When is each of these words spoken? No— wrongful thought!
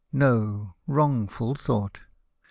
No— 0.11 0.73
wrongful 0.87 1.53
thought! 1.53 2.01